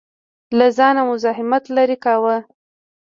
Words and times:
له 0.57 0.67
ځانه 0.77 1.01
مزاحمت 1.09 1.63
لرې 1.75 1.97
کاوه. 2.03 2.35